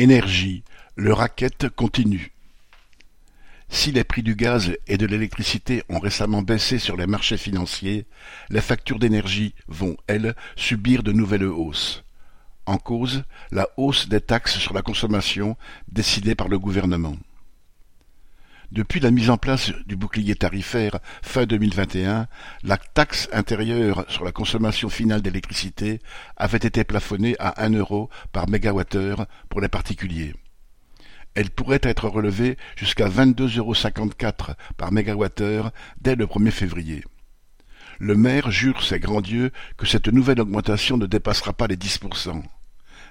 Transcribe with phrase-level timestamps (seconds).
[0.00, 0.64] Énergie,
[0.96, 2.32] le racket continue.
[3.68, 8.06] Si les prix du gaz et de l'électricité ont récemment baissé sur les marchés financiers,
[8.48, 12.02] les factures d'énergie vont, elles, subir de nouvelles hausses.
[12.64, 15.58] En cause, la hausse des taxes sur la consommation
[15.92, 17.18] décidée par le gouvernement.
[18.72, 22.28] Depuis la mise en place du bouclier tarifaire fin 2021,
[22.62, 25.98] la taxe intérieure sur la consommation finale d'électricité
[26.36, 30.34] avait été plafonnée à un euro par mégawattheure pour les particuliers.
[31.34, 37.02] Elle pourrait être relevée jusqu'à 22,54 euros par mégawattheure dès le 1er février.
[37.98, 42.40] Le maire jure ses grands dieux que cette nouvelle augmentation ne dépassera pas les 10%.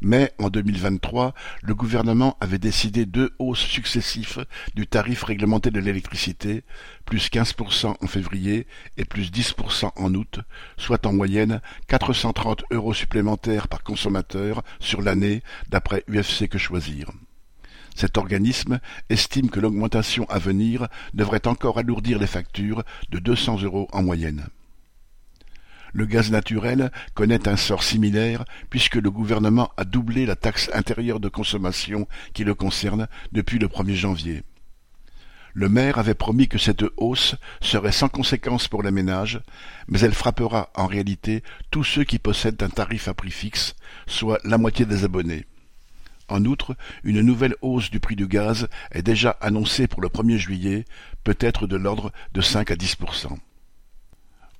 [0.00, 4.44] Mais en 2023, le gouvernement avait décidé deux hausses successives
[4.74, 6.64] du tarif réglementé de l'électricité,
[7.04, 8.66] plus 15% en février
[8.96, 10.40] et plus 10% en août,
[10.76, 17.10] soit en moyenne 430 euros supplémentaires par consommateur sur l'année d'après UFC Que Choisir.
[17.94, 23.88] Cet organisme estime que l'augmentation à venir devrait encore alourdir les factures de 200 euros
[23.92, 24.48] en moyenne.
[25.96, 31.20] Le gaz naturel connaît un sort similaire puisque le gouvernement a doublé la taxe intérieure
[31.20, 34.42] de consommation qui le concerne depuis le 1er janvier.
[35.52, 39.40] Le maire avait promis que cette hausse serait sans conséquence pour les ménages,
[39.86, 43.76] mais elle frappera en réalité tous ceux qui possèdent un tarif à prix fixe,
[44.08, 45.46] soit la moitié des abonnés.
[46.28, 50.38] En outre, une nouvelle hausse du prix du gaz est déjà annoncée pour le 1er
[50.38, 50.86] juillet,
[51.22, 52.96] peut-être de l'ordre de 5 à 10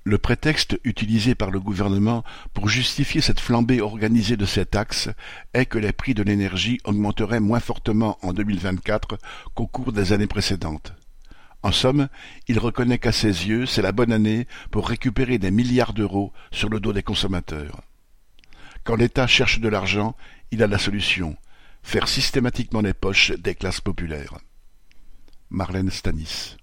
[0.05, 5.09] le prétexte utilisé par le gouvernement pour justifier cette flambée organisée de ces taxes
[5.53, 9.17] est que les prix de l'énergie augmenteraient moins fortement en 2024
[9.55, 10.93] qu'au cours des années précédentes.
[11.63, 12.07] En somme,
[12.47, 16.69] il reconnaît qu'à ses yeux, c'est la bonne année pour récupérer des milliards d'euros sur
[16.69, 17.81] le dos des consommateurs.
[18.83, 20.15] Quand l'État cherche de l'argent,
[20.51, 21.35] il a la solution
[21.81, 24.37] faire systématiquement les poches des classes populaires.
[25.49, 26.57] Marlène Stanis